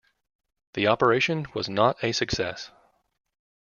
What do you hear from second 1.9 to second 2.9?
a success.